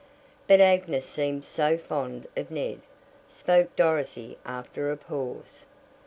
[0.47, 2.81] "But Agnes seemed so fond of Ned,"
[3.29, 5.63] spoke Dorothy after a pause.